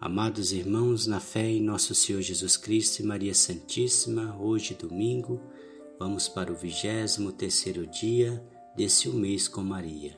[0.00, 5.40] Amados irmãos, na fé em nosso Senhor Jesus Cristo e Maria Santíssima, hoje domingo,
[5.98, 8.40] vamos para o vigésimo terceiro dia
[8.76, 10.16] desse mês com Maria.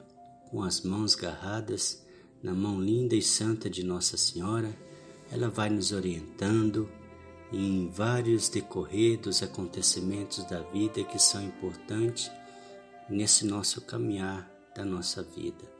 [0.50, 2.04] Com as mãos garradas
[2.42, 4.76] na mão linda e santa de Nossa Senhora,
[5.32, 6.86] ela vai nos orientando
[7.50, 12.30] em vários decorrer dos acontecimentos da vida que são importantes
[13.08, 15.79] nesse nosso caminhar da nossa vida.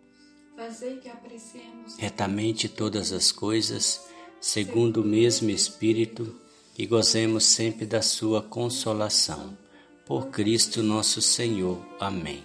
[1.97, 4.07] retamente todas as coisas,
[4.39, 6.35] segundo o mesmo Espírito,
[6.77, 9.57] e gozemos sempre da sua consolação.
[10.05, 11.83] Por Cristo nosso Senhor.
[11.99, 12.43] Amém.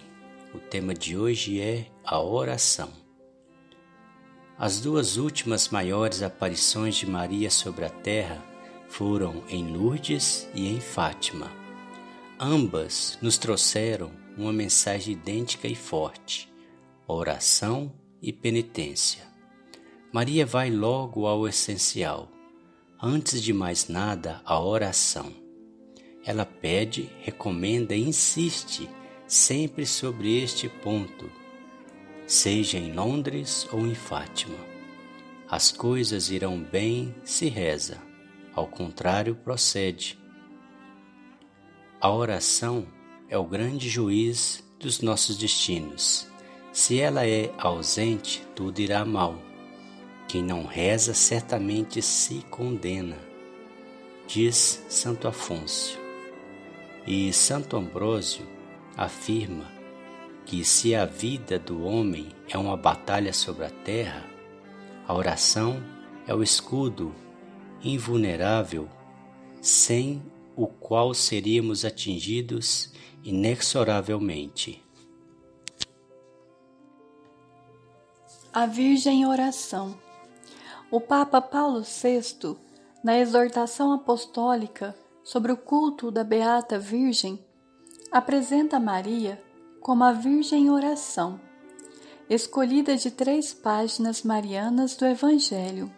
[0.53, 2.89] O tema de hoje é a oração.
[4.57, 8.43] As duas últimas maiores aparições de Maria sobre a terra
[8.87, 11.51] foram em Lourdes e em Fátima.
[12.39, 16.51] Ambas nos trouxeram uma mensagem idêntica e forte:
[17.07, 19.23] oração e penitência.
[20.11, 22.31] Maria vai logo ao essencial.
[23.01, 25.31] Antes de mais nada, a oração.
[26.25, 28.89] Ela pede, recomenda e insiste
[29.27, 31.29] sempre sobre este ponto,
[32.25, 34.57] seja em Londres ou em Fátima.
[35.49, 38.01] As coisas irão bem se reza,
[38.53, 40.17] ao contrário, procede.
[42.01, 42.87] A oração
[43.29, 46.27] é o grande juiz dos nossos destinos
[46.77, 49.41] se ela é ausente, tudo irá mal.
[50.27, 53.17] Quem não reza certamente se condena,
[54.27, 55.97] diz Santo Afonso.
[57.07, 58.45] E Santo Ambrósio
[58.95, 59.65] afirma
[60.45, 64.23] que se a vida do homem é uma batalha sobre a terra,
[65.07, 65.83] a oração
[66.27, 67.11] é o escudo
[67.83, 68.87] invulnerável
[69.63, 70.21] sem
[70.55, 74.86] o qual seríamos atingidos inexoravelmente.
[78.59, 79.95] A Virgem Oração.
[80.89, 82.57] O Papa Paulo VI,
[83.03, 87.39] na exortação apostólica sobre o culto da Beata Virgem,
[88.11, 89.39] apresenta Maria
[89.79, 91.39] como a Virgem Oração,
[92.27, 95.93] escolhida de três páginas marianas do Evangelho.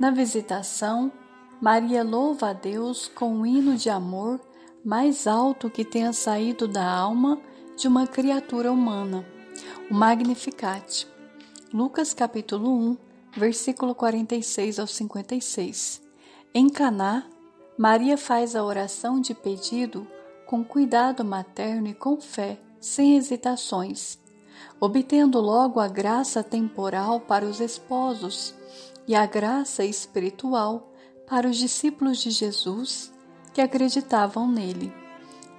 [0.00, 1.12] Na visitação,
[1.60, 4.40] Maria louva a Deus com um hino de amor
[4.82, 7.38] mais alto que tenha saído da alma
[7.76, 9.22] de uma criatura humana,
[9.90, 11.11] o Magnificat.
[11.72, 12.98] Lucas capítulo 1,
[13.34, 16.02] versículo 46 ao 56.
[16.52, 17.24] Em Caná,
[17.78, 20.06] Maria faz a oração de pedido
[20.44, 24.18] com cuidado materno e com fé, sem hesitações,
[24.78, 28.54] obtendo logo a graça temporal para os esposos
[29.08, 30.92] e a graça espiritual
[31.26, 33.10] para os discípulos de Jesus
[33.54, 34.92] que acreditavam nele.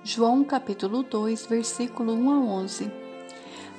[0.04, 3.03] João capítulo 2, versículo 1 a 11.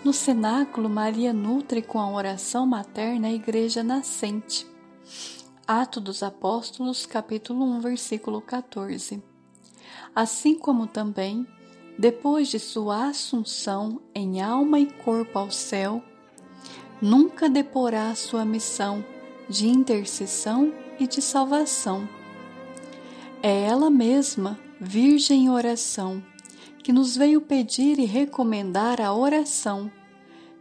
[0.05, 4.67] No cenáculo, Maria nutre com a oração materna a igreja nascente.
[5.67, 9.23] Ato dos Apóstolos, capítulo 1, versículo 14.
[10.15, 11.47] Assim como também,
[11.99, 16.05] depois de sua assunção em alma e corpo ao céu,
[17.01, 19.03] nunca deporá sua missão
[19.49, 22.07] de intercessão e de salvação.
[23.43, 26.23] É ela mesma, Virgem em oração,
[26.85, 29.91] que nos veio pedir e recomendar a oração,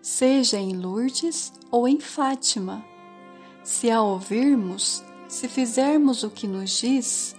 [0.01, 2.83] seja em Lourdes ou em Fátima.
[3.61, 7.35] Se a ouvirmos, se fizermos o que nos diz,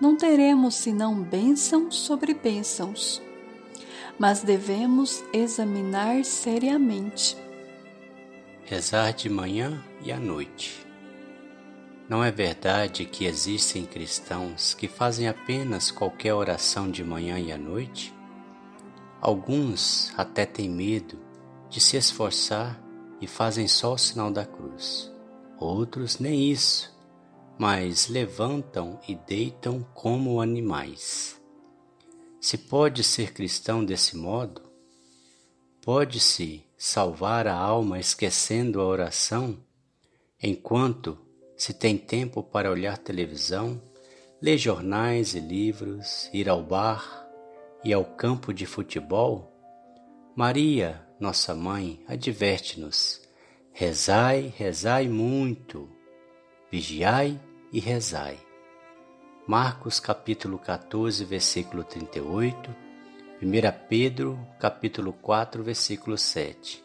[0.00, 3.20] não teremos senão bênçãos sobre bênçãos.
[4.16, 7.36] Mas devemos examinar seriamente.
[8.66, 10.86] Rezar de manhã e à noite.
[12.08, 17.58] Não é verdade que existem cristãos que fazem apenas qualquer oração de manhã e à
[17.58, 18.16] noite?
[19.20, 21.18] Alguns até têm medo
[21.68, 22.80] de se esforçar
[23.20, 25.12] e fazem só o sinal da cruz.
[25.58, 26.96] Outros nem isso,
[27.58, 31.40] mas levantam e deitam como animais.
[32.40, 34.62] Se pode ser cristão desse modo,
[35.82, 39.58] pode-se salvar a alma esquecendo a oração,
[40.40, 41.18] enquanto
[41.56, 43.82] se tem tempo para olhar televisão,
[44.40, 47.27] ler jornais e livros, ir ao bar,
[47.84, 49.52] e ao campo de futebol,
[50.34, 53.22] Maria, nossa mãe, adverte-nos:
[53.72, 55.88] rezai, rezai muito,
[56.70, 57.40] vigiai
[57.72, 58.38] e rezai.
[59.46, 62.74] Marcos capítulo 14, versículo 38,
[63.40, 66.84] 1 Pedro capítulo 4, versículo 7.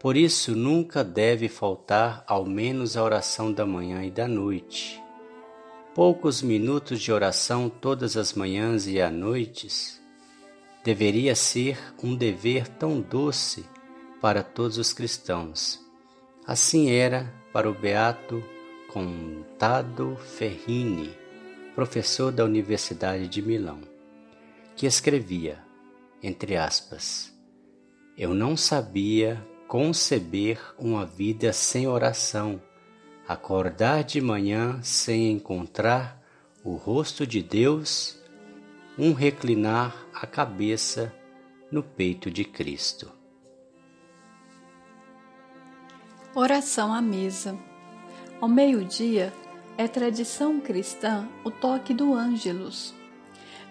[0.00, 5.02] Por isso nunca deve faltar ao menos a oração da manhã e da noite.
[5.94, 10.03] Poucos minutos de oração todas as manhãs e à noites
[10.84, 13.64] deveria ser um dever tão doce
[14.20, 15.80] para todos os cristãos.
[16.46, 18.44] Assim era para o beato
[18.92, 21.16] Contado Ferrini,
[21.74, 23.80] professor da Universidade de Milão,
[24.76, 25.58] que escrevia,
[26.22, 27.32] entre aspas,
[28.16, 32.62] Eu não sabia conceber uma vida sem oração,
[33.26, 36.22] acordar de manhã sem encontrar
[36.62, 38.22] o rosto de Deus,
[38.96, 41.12] um reclinar a cabeça
[41.70, 43.10] no peito de Cristo.
[46.32, 47.58] Oração à mesa.
[48.40, 49.32] Ao meio-dia,
[49.76, 52.94] é tradição cristã o toque do Ângelus,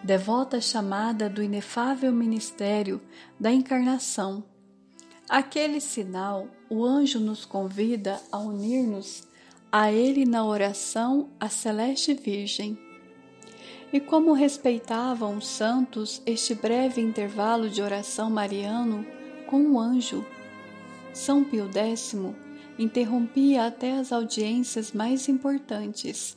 [0.04, 3.02] devota chamada do inefável ministério
[3.40, 4.44] da encarnação.
[5.30, 9.26] Aquele sinal, o anjo nos convida a unir-nos
[9.72, 12.78] a ele na oração à Celeste Virgem.
[13.94, 19.06] E como respeitavam os santos este breve intervalo de oração mariano
[19.46, 20.26] com o anjo,
[21.14, 22.16] São Pio X
[22.80, 26.36] interrompia até as audiências mais importantes.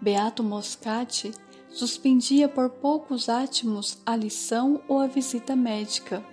[0.00, 1.32] Beato Moscati
[1.68, 6.24] suspendia por poucos átimos a lição ou a visita médica.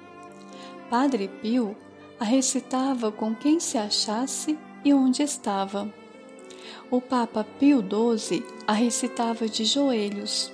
[0.91, 1.75] Padre Pio
[2.19, 5.91] a recitava com quem se achasse e onde estava.
[6.89, 10.51] O Papa Pio XII a recitava de joelhos.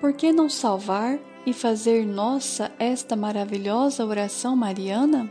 [0.00, 5.30] Por que não salvar e fazer nossa esta maravilhosa oração mariana?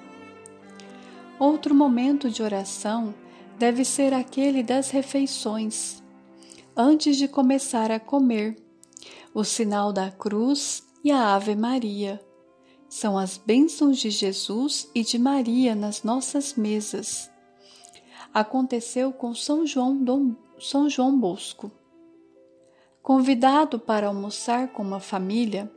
[1.39, 3.13] Outro momento de oração
[3.57, 6.01] deve ser aquele das refeições,
[6.75, 8.57] antes de começar a comer.
[9.33, 12.19] O sinal da cruz e a Ave Maria
[12.89, 17.29] são as bênçãos de Jesus e de Maria nas nossas mesas.
[18.33, 21.71] Aconteceu com São João, Dom, São João Bosco.
[23.01, 25.71] Convidado para almoçar com uma família,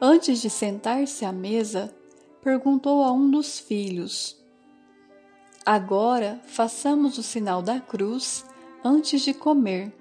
[0.00, 1.94] antes de sentar-se à mesa,
[2.42, 4.36] perguntou a um dos filhos:
[5.64, 8.44] Agora façamos o sinal da cruz
[8.84, 9.92] antes de comer.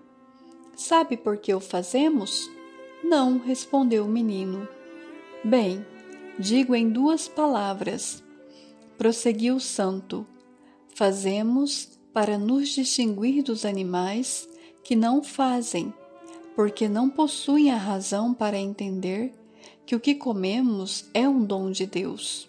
[0.75, 2.49] Sabe por que o fazemos?
[3.03, 4.67] Não, respondeu o menino.
[5.43, 5.85] Bem,
[6.37, 8.23] digo em duas palavras.
[8.97, 10.25] Prosseguiu o santo.
[11.01, 14.47] Fazemos para nos distinguir dos animais
[14.83, 15.91] que não fazem,
[16.55, 19.33] porque não possuem a razão para entender
[19.83, 22.47] que o que comemos é um dom de Deus.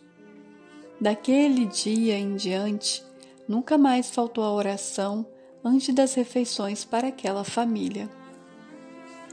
[1.00, 3.02] Daquele dia em diante,
[3.48, 5.24] nunca mais faltou a oração
[5.64, 8.06] antes das refeições para aquela família.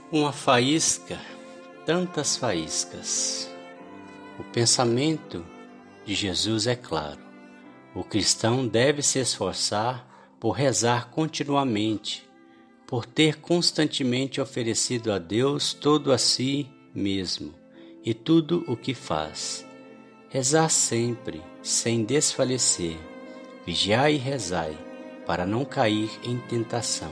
[0.10, 1.20] Uma faísca,
[1.86, 3.50] tantas faíscas.
[4.40, 5.46] O pensamento
[6.06, 7.29] de Jesus é claro.
[7.96, 10.08] O cristão deve se esforçar
[10.40, 12.28] por rezar continuamente,
[12.88, 17.54] por ter constantemente oferecido a Deus todo a si mesmo
[18.04, 19.68] e tudo o que faz
[20.32, 23.00] Rezar sempre, sem desfalecer.
[23.66, 24.78] Vigiai e rezai,
[25.26, 27.12] para não cair em tentação.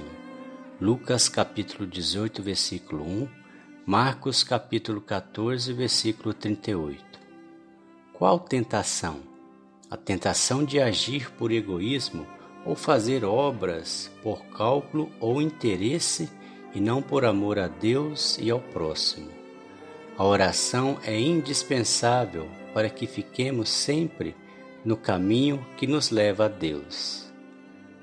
[0.79, 3.27] Lucas capítulo 18, versículo 1,
[3.87, 7.03] Marcos capítulo 14, versículo 38.
[8.13, 9.26] Qual tentação?
[9.89, 12.27] A tentação de agir por egoísmo
[12.65, 16.29] ou fazer obras por cálculo ou interesse
[16.75, 19.29] e não por amor a Deus e ao próximo.
[20.17, 24.35] A oração é indispensável para que fiquemos sempre
[24.83, 27.31] no caminho que nos leva a Deus.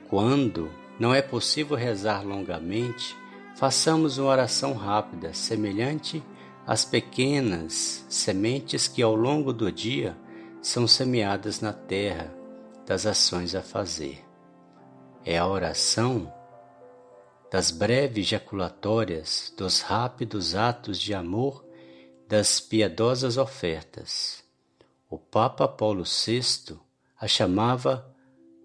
[0.09, 3.15] Quando não é possível rezar longamente,
[3.57, 6.23] façamos uma oração rápida, semelhante
[6.67, 10.17] às pequenas sementes que ao longo do dia
[10.65, 12.35] são semeadas na terra
[12.87, 14.25] das ações a fazer.
[15.23, 16.33] É a oração
[17.53, 21.63] das breves jaculatórias, dos rápidos atos de amor,
[22.27, 24.43] das piedosas ofertas.
[25.09, 26.79] O Papa Paulo VI
[27.21, 28.11] a chamava,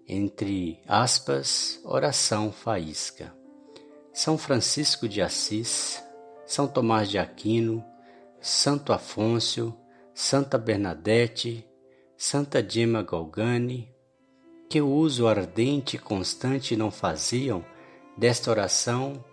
[0.08, 3.30] entre aspas, oração faísca.
[4.10, 6.02] São Francisco de Assis,
[6.46, 7.84] São Tomás de Aquino,
[8.40, 9.76] Santo Afonso,
[10.14, 11.69] Santa Bernadette,
[12.22, 13.88] Santa Dima Galgani,
[14.68, 17.64] que o uso ardente e constante não faziam
[18.14, 19.24] desta oração,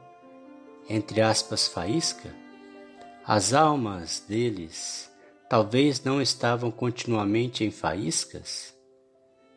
[0.87, 2.33] entre aspas, faísca?
[3.25, 5.11] As almas deles
[5.49, 8.73] talvez não estavam continuamente em faíscas?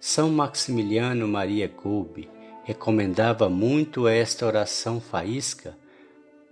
[0.01, 2.29] São Maximiliano Maria Kolbe
[2.65, 5.79] recomendava muito esta oração faísca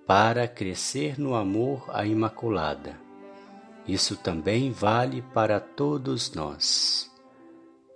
[0.06, 3.07] para crescer no amor à Imaculada.
[3.88, 7.10] Isso também vale para todos nós.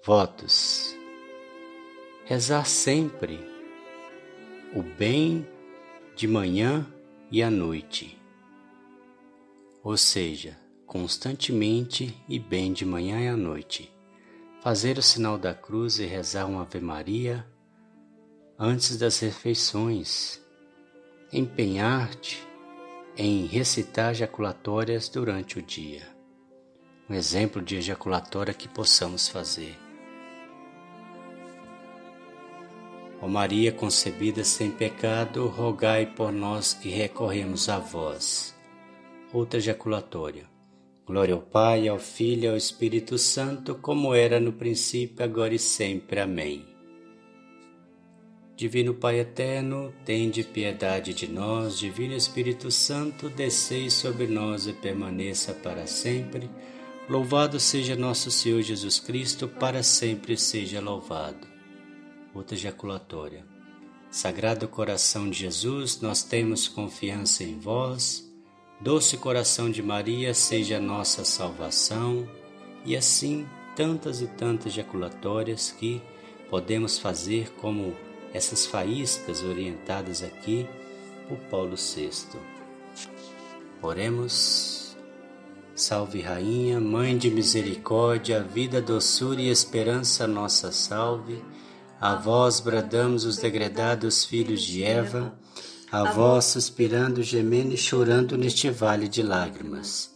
[0.02, 0.96] Votos.
[2.24, 3.38] Rezar sempre
[4.74, 5.46] o bem
[6.16, 6.86] de manhã
[7.30, 8.18] e à noite.
[9.84, 13.92] Ou seja, constantemente e bem de manhã e à noite.
[14.62, 17.46] Fazer o sinal da cruz e rezar uma Ave Maria
[18.58, 20.40] antes das refeições
[21.32, 22.46] empenhar-te
[23.16, 26.02] em recitar ejaculatórias durante o dia.
[27.08, 29.76] Um exemplo de ejaculatória que possamos fazer.
[33.20, 38.54] Ó Maria concebida sem pecado, rogai por nós que recorremos a vós.
[39.32, 40.50] Outra ejaculatória.
[41.06, 45.58] Glória ao Pai, ao Filho e ao Espírito Santo, como era no princípio, agora e
[45.58, 46.20] sempre.
[46.20, 46.71] Amém.
[48.54, 51.78] Divino Pai eterno, tende piedade de nós.
[51.78, 56.50] Divino Espírito Santo, descei sobre nós e permaneça para sempre.
[57.08, 61.46] Louvado seja nosso Senhor Jesus Cristo, para sempre seja louvado.
[62.34, 63.44] Outra ejaculatória.
[64.10, 68.30] Sagrado coração de Jesus, nós temos confiança em vós.
[68.80, 72.28] Doce coração de Maria, seja nossa salvação.
[72.84, 76.02] E assim, tantas e tantas ejaculatórias que
[76.50, 77.94] podemos fazer como
[78.32, 80.66] essas faíscas orientadas aqui
[81.28, 82.38] por Paulo VI.
[83.80, 84.96] Oremos.
[85.74, 91.42] Salve Rainha, Mãe de Misericórdia, vida, doçura e esperança, nossa salve.
[91.98, 95.34] A vós bradamos os degredados filhos de Eva,
[95.90, 100.14] a vós suspirando, gemendo e chorando neste vale de lágrimas.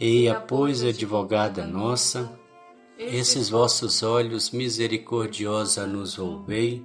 [0.00, 2.32] Eia, pois, advogada nossa,
[2.98, 6.84] esses vossos olhos misericordiosa nos volvei,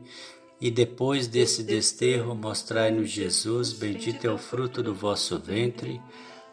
[0.60, 6.02] e depois desse desterro, mostrai-nos Jesus, bendito é o fruto do vosso ventre.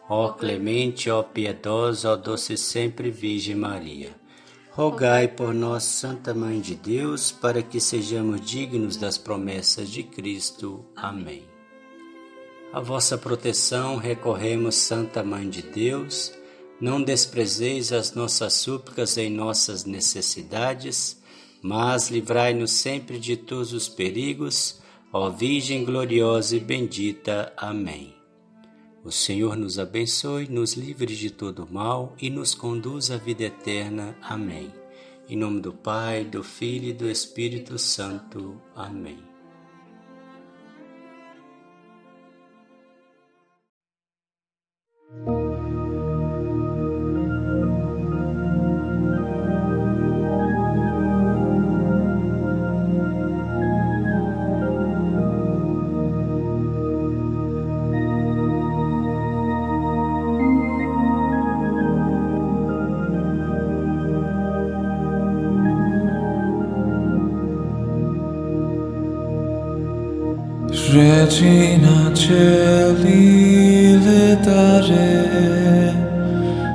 [0.09, 4.13] Ó clemente, ó piedosa, ó doce sempre Virgem Maria.
[4.71, 10.85] Rogai por nós, Santa Mãe de Deus, para que sejamos dignos das promessas de Cristo.
[10.95, 11.43] Amém.
[12.73, 16.33] A vossa proteção recorremos, Santa Mãe de Deus.
[16.79, 21.20] Não desprezeis as nossas súplicas em nossas necessidades
[21.61, 24.81] mas livrai-nos sempre de todos os perigos,
[25.13, 27.53] ó Virgem gloriosa e bendita.
[27.55, 28.15] Amém.
[29.03, 34.15] O Senhor nos abençoe, nos livre de todo mal e nos conduz à vida eterna.
[34.21, 34.71] Amém.
[35.27, 38.61] Em nome do Pai, do Filho e do Espírito Santo.
[38.75, 39.30] Amém.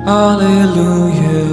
[0.07, 1.43] Alleluia.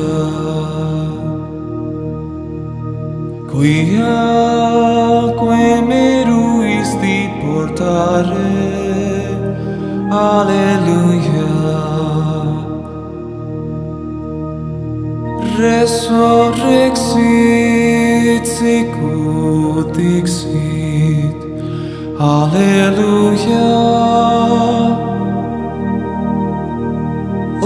[3.50, 8.54] Quia quem me ruisti portare.
[10.08, 11.50] Alleluia.
[15.58, 21.38] Resurrexit sicut dixit.
[22.20, 23.66] Alleluia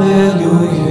[0.00, 0.89] Hallelujah.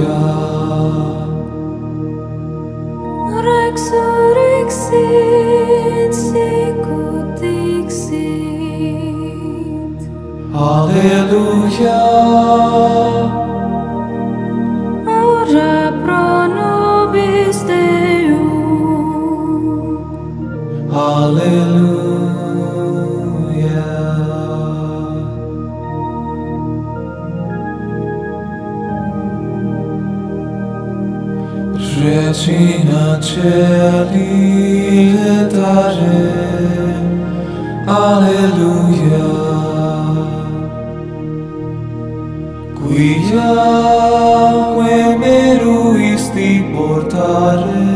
[32.30, 36.22] Regina Celi Etare
[37.86, 39.30] Alleluia.
[42.78, 47.90] Quiaque meruisti portare.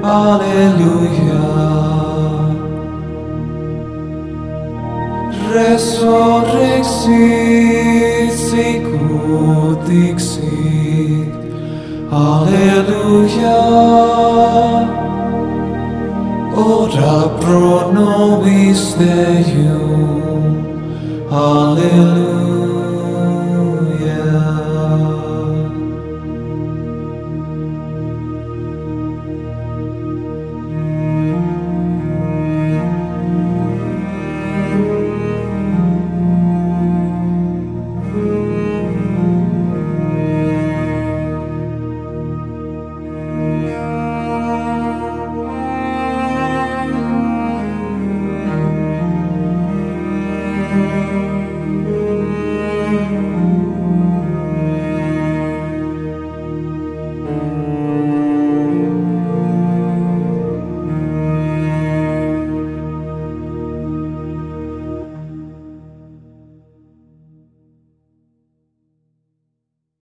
[0.00, 1.46] Alleluia.
[5.52, 11.32] Resurrexit sicut dixit.
[12.10, 12.77] Alleluia.
[16.56, 20.64] Ora pro nobis Deum.
[21.30, 22.47] Alleluia.